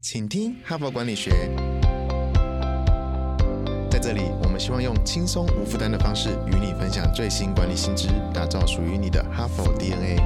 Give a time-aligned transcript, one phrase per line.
[0.00, 1.32] 请听哈佛管理学。
[3.90, 10.22] 在这里，我们希望用轻松无负担的方式与你分享最新管理新知，打造属于你的哈佛 DNA。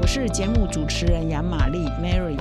[0.00, 2.38] 我是节目主持人杨玛丽 Mary。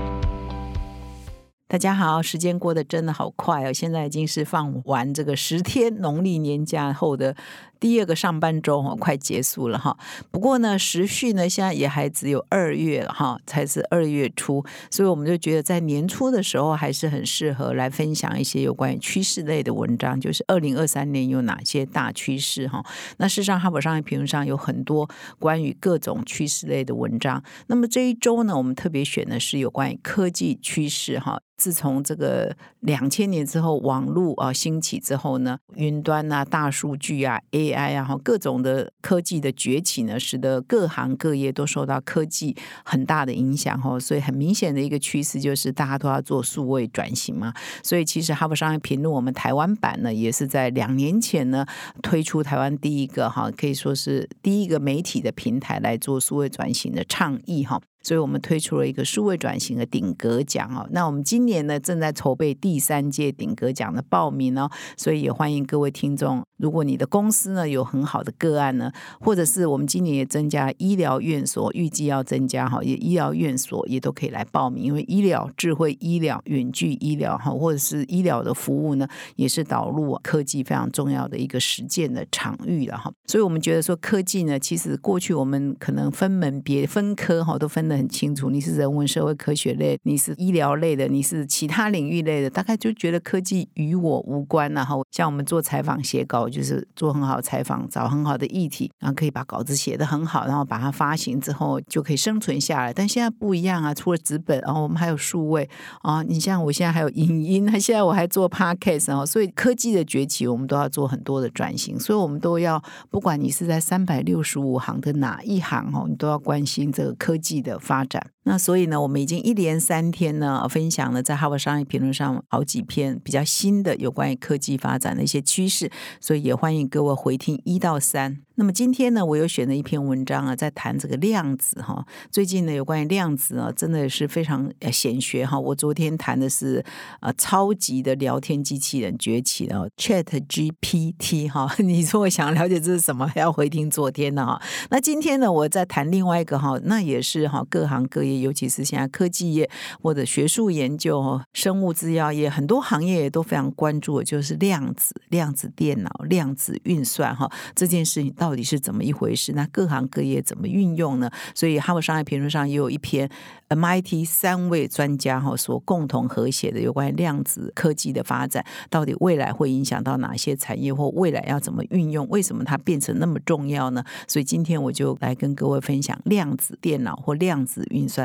[1.67, 3.73] 大家好，时间过得真的好快哦！
[3.73, 7.35] 现在已经是放完这个十天农历年假后的
[7.79, 9.97] 第二个上半周哦，快结束了哈。
[10.31, 22.83] 不过呢，时序呢现在也还只有二月了哈，才是二月初，所以我们就觉得在年初的时候还是很适合来分享一些有关于趋势类的文章，就是二零二三年有哪些大趋势哈。
[23.17, 27.43] 那事实上，哈佛商业评论上有很多关于各种趋势类的文章。
[27.67, 31.39] 那么这一周呢，我们特别选的是有关于科技趋势哈。
[31.57, 43.99] 自从这个两千年之后，网络啊兴起之后呢，云端啊、大数据啊、A AI 啊，哈各种的科技的崛起呢，使得各行各业都受到科技很大的影响哈。
[43.99, 47.53] 所以很明显的一个趋势就是大家都要做数位转型嘛。
[47.81, 51.65] 所以其实哈佛商业评论我们台湾版呢，也是在两年前呢
[52.01, 57.81] 推出台湾第一个哈，可以说是第一个媒体的平台来做数位转型的倡议哈。
[58.05, 60.87] 所以我们推出了一个数位转型的顶格奖哦。
[60.91, 83.11] 那我们今年呢正在筹备第三届顶格奖的报名哦，所以也欢迎各位听众，如果你的公司呢有很好的个案呢，或者是我们今年也增加医疗院所，预计要增加哈，也医疗院所也都可以来报名，因为医疗、智慧医疗、远距医疗哈，或者是医疗的服务呢，也是导入科技非常重要的一个实践的场域了哈。
[83.25, 87.94] 所以我们觉得说科技呢，其实过去我们可能分门别分科哈，都分的。
[87.97, 94.71] 很清楚，你是人文社会科学类，你是医疗类的，你是其他领域类的，大概就觉得科技与我无关。
[94.73, 102.93] 然后像我们做采访写稿，就是做很好采访，找很好的议题，然后可以把稿子写得很好，然后把它发行之后就可以生存下来。
[102.93, 105.69] 但现在不一样啊，除了纸本，然后我们还有数位
[106.01, 106.23] 啊。
[106.23, 109.25] 你像我现在还有影音，那 现在我还做 podcast 哦。
[109.25, 111.99] 所以科技的崛起，我们都要做很多的转型。
[111.99, 117.79] 所以我们都要，不管你是在三百六十五行的哪一行哦，你都要关心这个科技的。
[117.85, 125.91] 发展，那所以呢，我们已经一连三天呢，分享了在《哈佛商业评论》上好几篇比较新的有关于科技发展的一些趋势，
[126.21, 128.37] 所以也欢迎各位回听一到三。
[128.57, 132.05] 那么今天呢，我又选了一篇文章啊，在谈这个量子哈。
[132.31, 135.59] 最近呢，有关于量子啊，真的是非常显学哈。
[135.59, 136.85] 我昨天谈的是
[137.19, 141.69] 啊，超级的聊天机器人崛起了，Chat GPT 哈。
[141.79, 144.61] 你说我想了解这是什么，还要回听昨天的哈。
[144.89, 149.69] 那今天呢，我在谈另外一个哈，那也是哈，各行各业，尤其是现在科技业
[150.01, 158.31] 或者学术研究、生物制药业，很多行业也都非常关注的，就是量子、量子电脑、量子运算哈这件事情。
[158.35, 159.53] 到底是怎么一回事？
[159.53, 161.29] 那各行各业怎么运用呢？
[161.53, 163.29] 所以《哈佛商业评论》上也有一篇
[163.69, 172.27] MIT 三位专家哈所共同合写的有关量子科技的发展，到底未来会影响到哪些产业，或未来要怎么运用？
[172.29, 174.03] 为什么它变成那么重要呢？
[174.27, 178.24] 所以今天我就来跟各位分享量子电脑或量子运算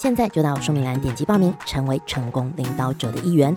[0.00, 3.54] 现在就到说明栏点击报名，成为成功领导者的一员。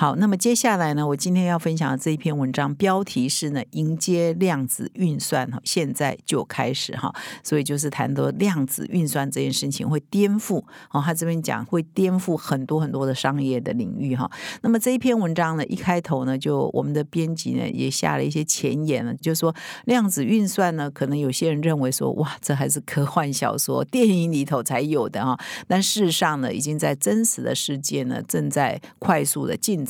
[0.00, 14.30] 好，那么接下来呢，我今天要分享的这一篇文章标题是呢，迎接量子运算哈，现在就开始哈，所以就是谈的量子运算这件事情会颠覆哦，他这边讲会颠覆很多很多的商业的领域哈。
[14.62, 25.38] 那么这一篇文章呢，一开头呢，就我们的编辑呢也下了一些前言了，就说量子运算呢，可能有些人认为说，哇，这还是科幻小说、电影里头才有的哈，
[25.68, 29.86] 但事实上呢，已经在真实的世界呢，正在快速的进。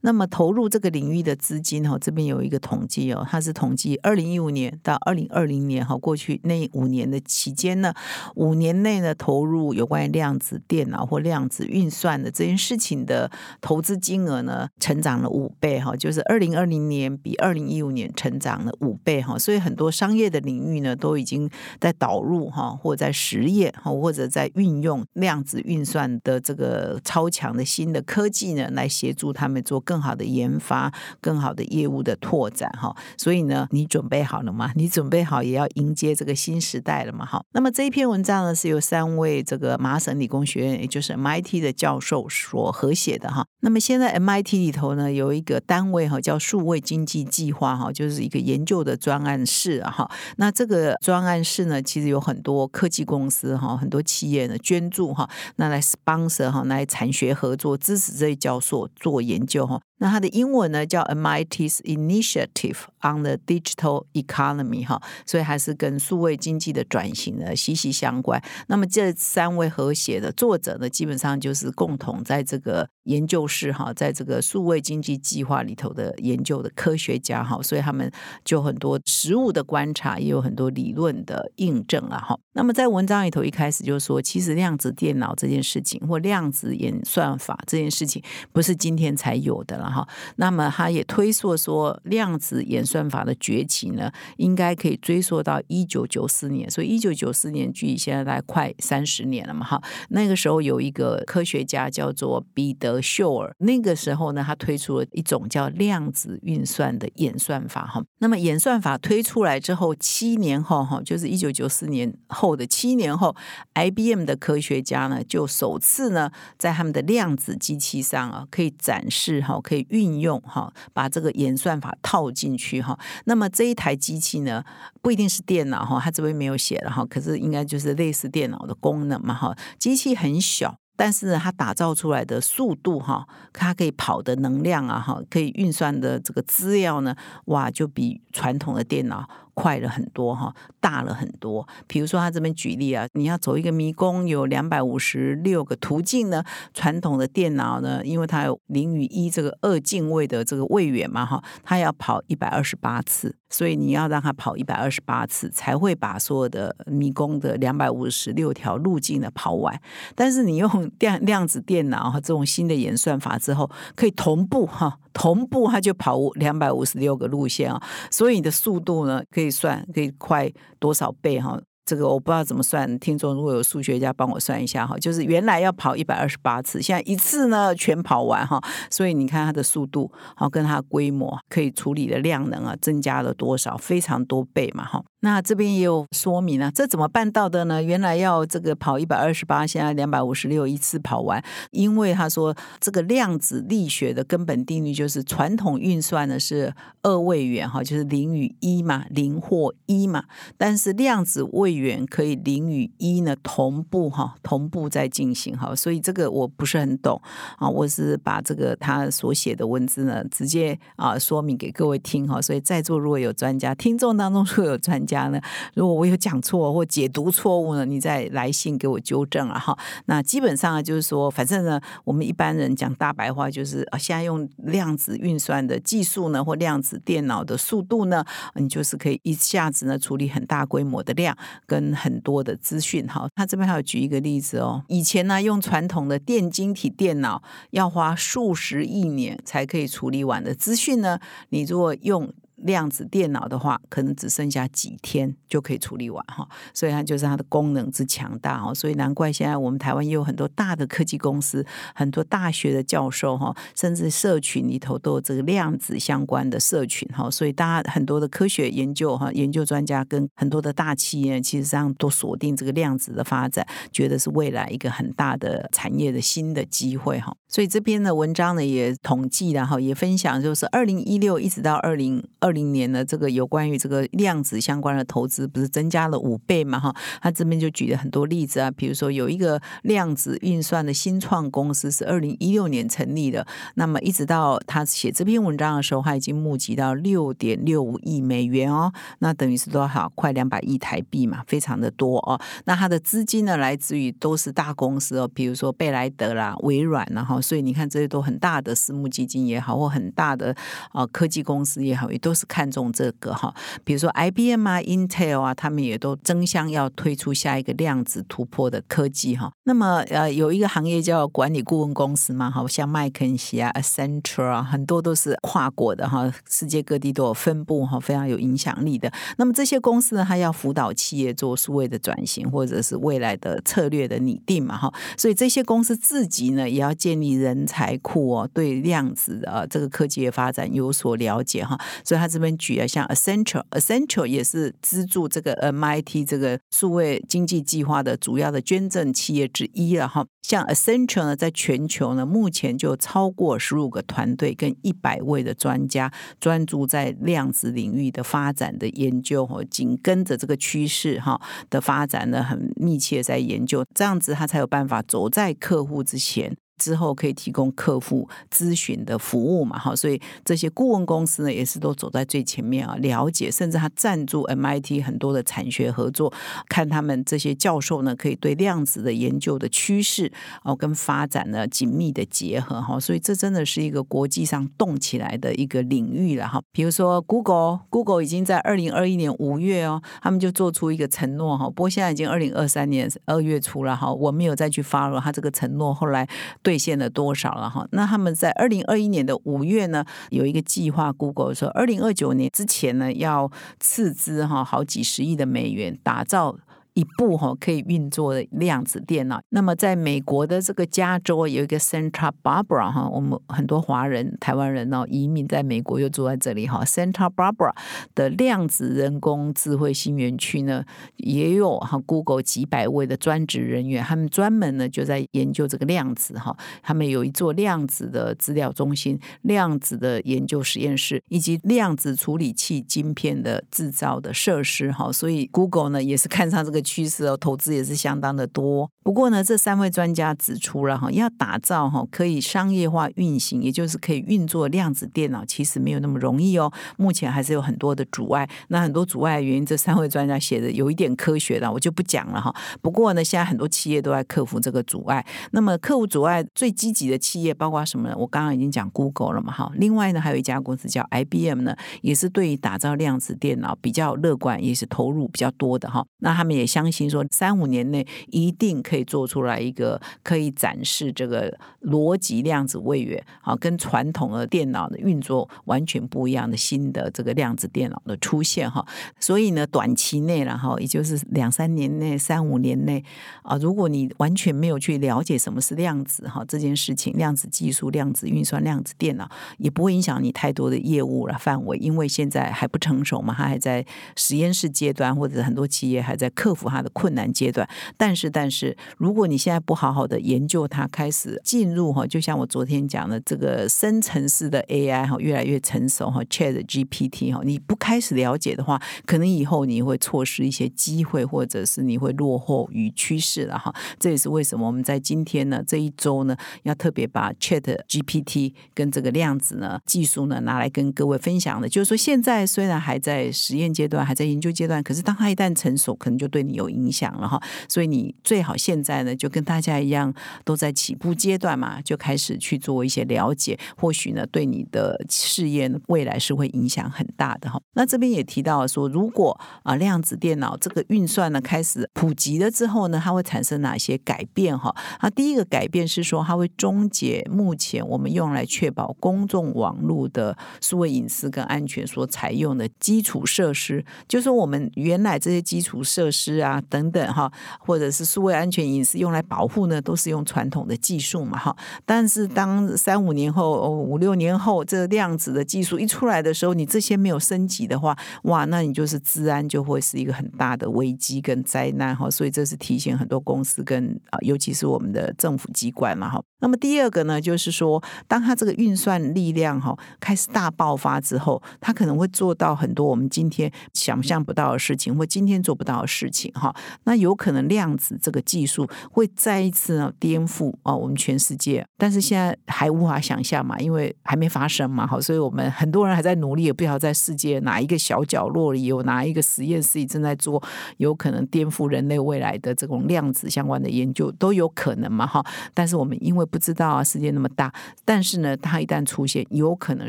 [0.00, 7.94] 那么投入这个领域的资金哈，这边有一个统计哦，它是统计二零一五年到二零二零年哈，过去那五年的期间呢，
[8.34, 13.30] 五年内呢投入有关于量子电脑或量子运算的这件事情的
[13.60, 21.48] 投资金额呢，成长了五倍哈，就是二零二零年比二零一五年成长了五倍哈，所以很多商业的领域呢，都已经
[21.80, 29.43] 在导入哈，或在实验哈，或者在运用量子运算的这个超强的新的科技呢，来协助它。
[29.44, 32.94] 他们做更好的研发、更好的业务的拓展哈。
[33.16, 34.72] 所以呢，你准备好了吗？
[34.74, 37.24] 你准备好也要迎接这个新时代了嘛？
[37.24, 37.44] 哈。
[37.52, 43.46] 那么这一篇文章呢，是由三位这个麻省理工学院，也就是 MIT 的教授所合写的哈。
[43.60, 50.10] 那么现在 MIT 里头呢，有一个单位哈，叫数位经济计划哈，就是一个研究的专案室哈。
[50.36, 59.80] 那这个专案室呢，其实有很多科技公司哈，很多企业呢捐助哈，那来 sponsor 哈，来产学合作，支持这些教授做研究哈。
[59.98, 68.42] 那它的英文呢叫 MIT's Initiative on the Digital Economy 哈，所以还是跟数位经济的转型呢息息相关。
[68.66, 78.10] 那么这三位和谐的作者呢，基本上就是共同在这个研究室哈，在这个数位经济计划里头的研究的科学家哈，所以他们
[78.44, 82.38] 就很多实物的观察，也有很多理论的印证啊哈。
[82.56, 88.22] 那么在文章里头一开始就说，其实量子电脑这件事情或量子演算法这件事情，
[88.52, 89.90] 不是今天才有的了。
[89.90, 99.66] 哈，那么他也推溯说，量子演算法的崛起呢，应该可以追溯到一九九四年，所以一九九四年距现在大概快三十年了嘛。
[99.66, 107.86] 哈，那个时候有一个科学家叫做彼得和秀尔，那个时候呢，他推出了一种叫量子运算的演算法。
[107.86, 113.34] 哈，那么演算法推出来之后，七年后，哈，就是一九九四年后的七年后
[113.74, 119.84] ，IBM 的科学家呢，就首次呢，在他们的量子机器上啊，可以展示哈，可以。
[119.90, 122.98] 运用哈，把这个演算法套进去哈。
[123.26, 124.64] 那么这一台机器呢，
[125.02, 129.54] 不一定是电脑哈，它这边没有写了哈，可是应该就是类似电脑的功能嘛哈。
[129.78, 137.14] 机器很小，但是它打造出来的速度哈，它可以跑的能量啊哈，可以运算的这个资料呢，
[137.46, 139.28] 哇，就比传统的电脑。
[139.54, 141.66] 快了很多哈，大了很多。
[141.86, 146.44] 比如说，他这边举例啊，你要走一个迷宫，有两百五十六个途径呢。
[146.72, 159.80] 传统的电脑呢，因为它有零与一这个二进位的这个位元嘛哈，它要跑一百二十八次，所以你要让它跑一百二十八次，才会把所有的迷宫的两百五十六条路径呢跑完。
[160.14, 164.98] 但是你用量量子电脑这种新的演算法之后，可以同步哈。
[165.14, 171.58] 同步，它就跑两百五十六个路线啊，所以你的速度呢，可以算可以快多少倍哈？
[171.86, 178.58] 这个我不知道怎么算，听众如果有数学家帮我算一下哈，就是原来要跑一百二十八次，现在一次呢全跑完哈，
[178.90, 183.76] 所以你看它的速度好，跟它规模可以处理的量能啊，增加了多少？
[183.76, 185.04] 非常多倍嘛哈。
[185.24, 187.82] 那这边也有说明啊，这怎么办到的呢？
[187.82, 200.24] 原来要这个跑一百二十八，现在两百五十六一次跑完，因为他说这个量子力学的根本定律就是传统运算呢是二位元哈，就是零与一嘛，零或一嘛，
[200.58, 207.18] 但是量子位元可以零与一呢同步哈，同步在进行哈，所以这个我不是很懂
[207.56, 215.13] 啊，我是把这个他所写的文字呢直接啊说明给各位听哈，所以在座如果有专家，听众当中如果有专家。
[215.14, 215.40] 家呢？
[215.74, 219.58] 如果我有讲错或解读错误呢，你再来信给我纠正啊！
[219.58, 228.24] 哈，那基本上就是说，反正呢，我们一般人讲大白话就是，现在用量子运算的技术呢，或量子电脑的速度呢，
[228.56, 231.36] 你就是可以一下子呢处理很大规模的量
[231.66, 233.06] 跟很多的资讯。
[233.06, 241.18] 哈，他这边还有举一个例子哦，以前呢用传统的电晶体电脑要花数十亿年才可以处理完的资讯呢，
[241.50, 242.32] 你如果用
[242.64, 251.64] 量子电脑的话，可能只剩下几天就可以处理完哈，所以它就是它的功能之强大哈，所以难怪现在我们台湾也有很多大的科技公司，
[251.94, 267.36] 很多大学的教授哈，甚至社群里头都有这个量子相关的社群哈，所以大家很多的科学研究哈，研究专家跟很多的大企业，其实上都锁定这个量子的发展，觉得是未来一个很大的产业的新的机会哈。
[267.48, 276.80] 所以这篇的文章呢也统计然后也分享，就是二零一六一直到二零二零年呢，这个有关于这个量子相关的投资不是增加了五倍嘛？
[276.80, 290.10] 哈，他这边就举了很多例子啊，比如说有一个量子运算的新创公司是二零一六年成立的，那么一直到他写这篇文章的时候，他已经募集到六点六五亿美元哦，那等于是多少？
[290.14, 292.40] 快两百亿台币嘛，非常的多哦。
[292.64, 297.40] 那他的资金呢，来自于都是大公司哦，比如说贝莱德啦、微软然后。
[297.40, 300.56] 所以你看，这些都很大的私募基金也好，或很大的
[300.92, 303.54] 啊科技公司也好，也都都是看重这个哈。
[303.84, 309.52] 比如说 IBM 啊、Intel 啊，他们也都争相要推出下一个量子突破的科技哈。
[309.62, 319.12] 那么呃，有一个行业叫管理顾问公司嘛，好像麦肯锡啊、Accenture 啊，很多都是跨国的哈，世界各地都有分布哈，非常有影响力的。
[319.36, 324.92] 那么这些公司呢，它要辅导企业做数位的转型，或者是未来的策略的拟定嘛哈。
[325.16, 331.78] 所以这些公司自己呢，也要建立人才库哦，对量子啊这个科技的发展有所了解哈。
[332.02, 340.24] 所以他这边举了像 Accenture，Accenture 也是资助这个 MIT 这个数位经济计划的主要的捐赠企业之一了哈。
[340.40, 351.38] 像 Accenture 呢，在全球呢，目前就超过十五个团队跟一百位的专家，专注在量子领域的发展的研究，哈，紧跟着这个趋势哈
[351.68, 356.56] 的发展呢，很密切在研究，这样子他才有办法走在客户之前。
[356.76, 359.78] 之后可以提供客户咨询的服务嘛？
[359.78, 366.32] 哈，所以这些顾问公司呢，也是都走在最前面啊，了解，甚至他赞助 MIT 很多的产学合作，
[366.68, 370.30] 看他们这些教授呢，可以对量子的研究的趋势
[370.64, 376.60] 哦跟发展呢紧密的结合哈，所以这真的是一个国际上动起来的一个领域了哈。
[376.72, 386.28] 比如说 Google，Google 已经在二零二一年五月哦，他们就做出一个承诺哈，不过现在已经二零二三年二月初了哈，我没有再去发了他这个承诺，后来。
[386.64, 387.86] 兑现了多少了哈？
[387.92, 396.56] 那他们在二零二一年的五月呢，有一个计划，Google 说二零二九年之前呢，要斥资哈好几十亿的美元打造。
[396.94, 399.40] 一部哈可以运作的量子电脑。
[399.48, 406.84] 那么，在美国的这个加州有一个 Santa Barbara 哈，我们很多华人、台湾人呢移民在美国又住在这里哈。
[406.84, 407.74] Santa Barbara
[408.14, 410.84] 的量子人工智慧新园区呢，
[411.16, 416.56] 也有哈 Google 几百位的专职人员，他们专门呢就在研究这个量子哈。
[416.80, 425.10] 他们有一座量子的资料中心、量子的研究实验室以及量子处理器晶片的制造的设施哈。
[425.10, 426.83] 所以 Google 呢也是看上这个。
[426.84, 428.88] 趋势哦，投资也是相当的多。
[429.02, 436.72] 不过呢，这三位专家指出了哈，要打造哈可以商业化运行，也就是可以运作量子电脑，其实没有那么容易哦。
[436.96, 438.48] 目前还是有很多的阻碍。
[438.68, 442.54] 那很多阻碍的原因，这三位专家写的有一点科学的，我就不讲了哈。
[442.80, 445.24] 不过呢，现在很多企业都在克服这个阻碍。
[445.50, 448.14] 那么克服阻碍最积极的企业包括什么呢？
[448.16, 449.70] 我刚刚已经讲 Google 了嘛哈。
[449.74, 456.04] 另外呢，还有一家公司叫 IBM 呢，也是对于打造量子电脑比较乐观，也是投入比较多的哈。
[456.20, 468.84] 那他们也相信说，三五年内一定可以做出来一个可以展示这个逻辑量子位元，啊，跟传统的电脑的运作完全不一样的新的这个量子电脑的出现哈。
[469.20, 473.04] 所以呢，短期内然后也就是两三年内、三五年内
[473.44, 486.63] 啊，如果你完全没有去了解什么是量子哈这件事情，量子技术、量子运算、量子电脑，也不会影响你太多的业务了范围，因为现在还不成熟嘛，它还在实验室阶段，或者很多企业还在克服。
[486.68, 503.74] 它的困难阶段，但是但是，如果你现在不好好的研究它，开始进入哈，就像我昨天讲的这个深层次的 AI 哈，越来越成熟哈，Chat GPT 哈，你不开始了解的话，可能以后你会错失一些机会，或者是你会落后于趋势了哈。
[503.98, 511.68] 这也是为什么我们在今天呢这一周呢，要特别把 Chat GPT 跟这个量子呢技术呢拿来跟各位分享的。
[511.68, 516.64] 就是说，现在虽然还在实验阶段，还在研究阶段，可是当它一旦成熟，可能就对你有。
[516.74, 520.12] 影响了哈，所以你最好现在呢，就跟大家一样，
[520.44, 527.60] 都在起步阶段嘛，就开始去做一些了解，或许呢，对你的事业，未来是会影响很大的哈。
[527.74, 534.74] 那这边也提到说，如果啊量子电脑这个运算呢开始普及了之后呢，它会产生哪些改变哈？
[534.98, 546.60] 啊，第一个改变是说，它会终结目前我们用来确保公众网络的数位隐私跟安全所采用的基础设施，就是我们原来这些基础设施啊。
[546.68, 551.54] 等等哈，或者是数位安全隐私用来保护呢，都是用传统的技术嘛哈。
[551.84, 562.10] 但是当三五年后、五六年后，这量子的技术一出来的时候，你这些没有升级的话，哇，那你就是治安就会是一个很大的危机跟灾难哈。
[562.10, 566.20] 所以这是提醒很多公司跟啊，尤其是我们的政府机关嘛哈。
[566.40, 576.32] 那么第二个呢，就是说，当它这个运算力量哈开始大爆发之后，它可能会做到很多我们今天想象不到的事情，或今天做不到的事情。
[576.34, 590.42] 哈，那有可能量子这个技术会再一次呢颠覆啊我们全世界，但是现在还无法想象嘛，因为还没发生嘛，好，所以我们很多人还在努力，也不晓得在世界哪一个小角落里有哪一个实验室里正在做
[590.78, 597.52] 有可能颠覆人类未来的这种量子相关的研究，都有可能嘛，哈，但是我们因为不知道啊，世界那么大，
[597.84, 599.88] 但是呢，它一旦出现，有可能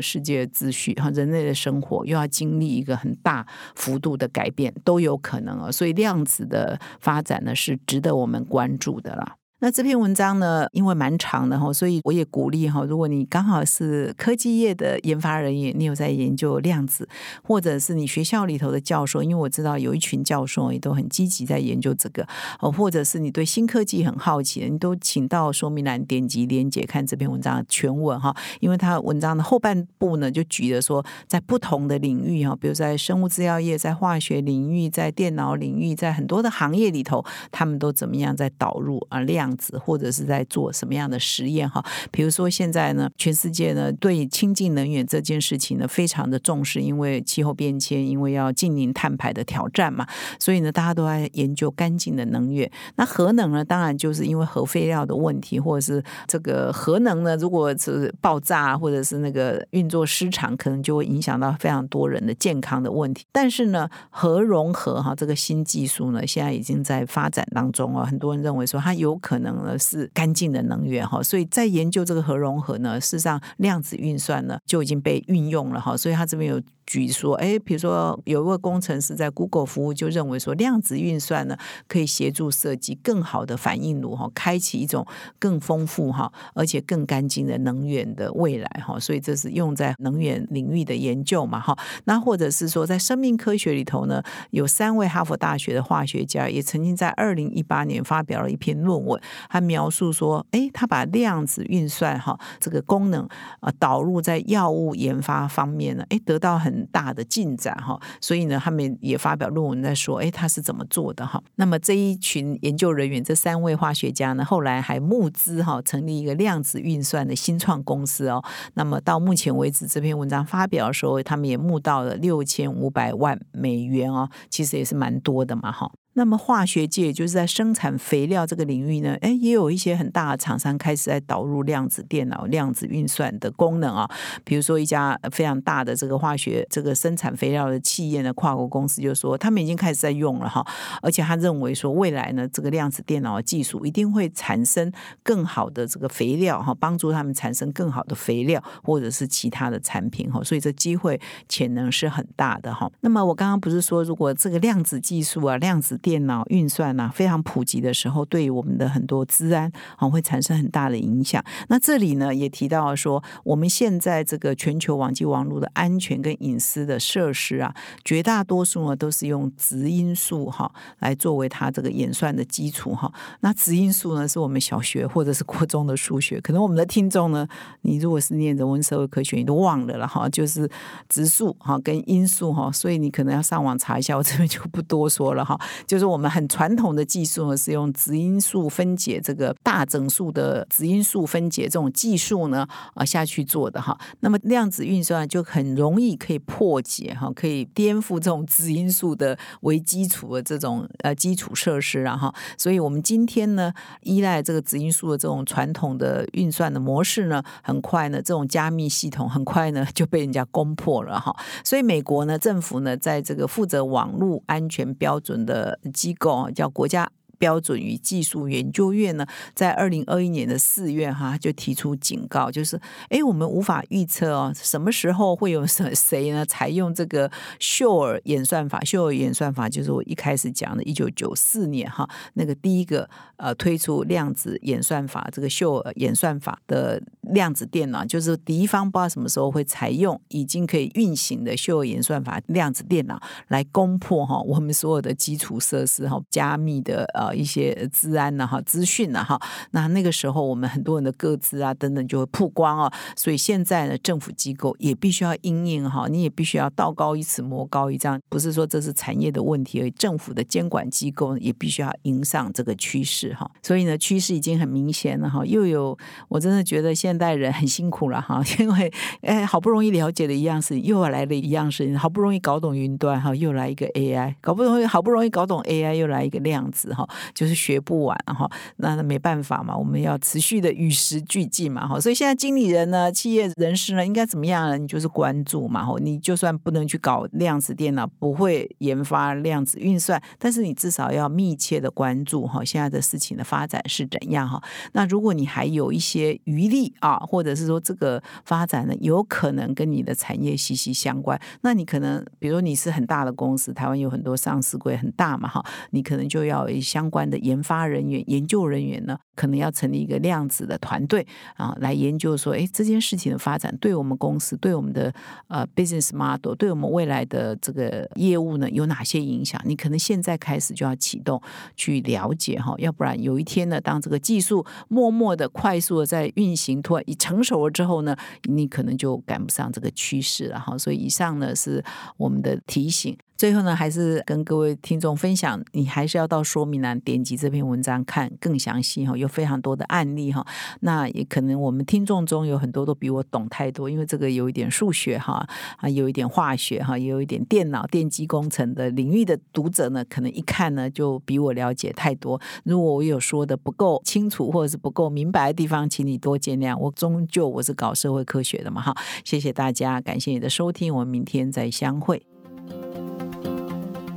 [0.00, 9.36] 世界的秩序哈，人类的生活又要经历一个很大幅度的改变，都有可能啊，所以量子子的发展呢，是值得我们关注的了。
[9.60, 17.08] 那这篇文章呢，因为蛮长的哈，所以我也鼓励哈，如果你刚好是科技业的研发人员，你有在研究量子，
[17.42, 22.26] 或者是你学校里头的教授，因为我知道有一群教授也都很积极在研究这个，
[22.60, 39.45] 哦，或者是你对新科技很好奇，你都请到说明栏点击连接看这篇文章的全文哈，因为他文章的后半部呢，就举了说在不同的领域哈，比如在生物制药业、在化学领域、在电脑领域、在很多的行业里头，他们都怎么样在导入啊量。
[39.46, 41.84] 样子，或者是在做什么样的实验哈？
[42.10, 50.06] 比如说现在呢，全世界呢对清净能源这件事情呢非常的重视，因为气候变迁，因为要近零碳排的挑战嘛，
[50.40, 52.70] 所以呢大家都在研究干净的能源。
[52.96, 63.24] 那核能呢，当然就是因为核废料的问题，或者是这个核能呢，如果是爆炸或者是那个运作失常，可能就会影响到非常多人的健康的问题。
[63.30, 69.35] 但是呢，核融合哈这个新技术呢，现在已经在发展当中啊，很多人认为说它有可。
[69.36, 76.60] 可能呢是干净的能源哈，所以在研究这个核融合呢，事实上量子运算呢就已经被运用了哈，所以它这边有。
[76.86, 81.56] 举说，哎，比如说有一位工程师在 Google 服务，就认为说量子运算呢，
[81.88, 85.04] 可以协助设计更好的反应炉哈，开启一种
[85.38, 88.98] 更丰富哈，而且更干净的能源的未来哈。
[89.00, 91.76] 所以这是用在能源领域的研究嘛哈。
[92.04, 103.26] 那或者是说，在生命科学里头呢，有三位哈佛大学的化学家也曾经在二零一八年发表了一篇论文，他描述说，哎，他把量子运算哈这个功能
[103.60, 111.42] 啊导入在药物研发方面呢，哎，得到很很大的进展哈，所以呢，他们也发表论文在说，哎，他是怎么做的哈？
[111.54, 118.44] 那么这一群研究人员，这三位化学家呢，后来还募资哈，成立一个量子运算的新创公司哦。
[118.74, 125.90] 那么到目前为止，这篇文章发表的时候，他们也募到了六千五百万美元哦，其实也是蛮多的嘛哈。
[126.16, 134.10] 那么化学界就是在生产肥料这个领域呢，哎，也有一些很大的厂商开始在导入量子电脑、量子运算的功能啊。
[134.42, 140.66] 比如说一家非常大的这个化学这个生产肥料的企业的跨国公司就说，他们已经开始在用了哈，
[141.02, 144.90] 而且他认为说未来呢，这个量子电脑的技术一定会产生
[145.22, 152.90] 更好的这个肥料哈，帮助他们产生更好的肥料或者是其他的产品哈，所以这机会潜能是很大的哈。
[153.02, 161.44] 那么我刚刚不是说，如果这个量子技术啊，量子电脑运算呐非常普及的时候，对我们的很多治安啊会产生很大的影响。
[161.66, 173.12] 那这里呢也提到说，我们现在这个全球网际网络的安全跟隐私的设施啊，绝大多数呢都是用质因数哈来作为它这个演算的基础哈。
[173.40, 177.44] 那质因数呢是我们小学或者是国中的数学，可能我们的听众呢，
[177.80, 180.70] 你如果是念人文社会科学，你都忘了了哈，就是
[181.08, 185.95] 质数哈跟因数哈，所以你可能要上网查一下，我这边就不多说了哈，就。
[185.96, 193.98] 就是我们很传统的技术呢，是用质因数分解这个大整数的质因数分解这种技术呢啊下去做的哈。
[194.20, 211.34] 那么量子运算就很容易可以破解哈，可以颠覆这种质因数的为基础的这种呃基础设施然后，所以我们今天呢依赖这个质因数的这种传统的运算的模式呢，很快呢这种加密系统很快呢就被人家攻破了哈。
[211.64, 217.10] 所以美国呢政府呢在这个负责网络安全标准的机构啊叫国家。
[217.38, 228.82] 标准与技术研究院呢，在二零二一年的四月哈，就提出警告，就是哎，我们无法预测哦，什么时候会有谁谁呢采用这个秀尔演算法？
[228.84, 247.25] 秀尔演算法就是我一开始讲的，一九九四年哈，那个第一个呃推出量子演算法，这个秀尔演算法的量子电脑，就是敌方不知道什么时候会采用已经可以运行的秀尔演算法量子电脑来攻破哈我们所有的基础设施哈加密的呃。
[247.32, 263.50] 一些治安呢，哈，资讯呢，哈，那那个时候我们很多人的个资啊等等就会曝光哦，所以现在呢，政府机构也必须要应应哈，你也必须要道高一尺魔高一丈，不是说这是产业的问题，而政府的监管机构也必须要迎上这个趋势哈。
[263.62, 265.96] 所以呢，趋势已经很明显了哈，又有
[266.28, 278.50] 我真的觉得现代人很辛苦了哈，因为哎，好不容易了解的一样事情，又要来了一样事情，好不容易搞懂云端哈，又来一个 AI，搞不容易好不容易搞懂 AI，又来一个量子哈，就是学不完哈。
[278.76, 282.00] 那没办法嘛，我们要持续的与时俱进嘛哈。
[282.00, 284.78] 所以现在经理人呢，企业人士呢，应该怎么样呢？
[284.78, 285.94] 你就是关注嘛哈。
[286.00, 294.62] 你就算不能去搞量子电脑，不会研发量子运算，但是你至少要密切的关注哈，现在的事情的发展是怎样哈。
[294.92, 315.14] 那如果你还有一些余力啊，或者是说这个发展呢，有可能跟你的产业息息相关，那你可能，比如你是很大的公司，台湾有很多上市柜很大嘛哈，你可能就要相相关的研发人员、研究人员呢，可能要成立一个量子的团队啊，来研究说，哎，这件事情的发展对我们公司、对我们的
[315.46, 319.60] 呃 business model、对我们未来的这个业务呢，有哪些影响？
[319.64, 321.40] 你可能现在开始就要启动
[321.76, 328.16] 去了解哈，要不然有一天呢，当这个技术默默的、快速的在运行，突然一成熟了之后呢，
[328.48, 330.76] 你可能就赶不上这个趋势了哈。
[330.76, 331.84] 所以以上呢是
[332.16, 333.16] 我们的提醒。
[333.36, 340.46] 最后呢，还是跟各位听众分享，你还是要到说明栏点击这篇文章看更详细哈，有非常多的案例哈。
[340.80, 345.46] 那也可能我们听众中有很多都比我懂太多，因为这个有一点数学哈，
[345.76, 352.40] 啊有一点化学哈，也有一点电脑电机工程的领域的读者呢，可能一看呢就比我了解太多。
[352.64, 356.76] 如果我有说的不够清楚或者是不够明白的地方，请你多见谅。
[356.78, 358.94] 我终究我是搞社会科学的嘛哈。
[359.24, 362.35] 谢谢大家，感谢你的收听，我们明天再相会。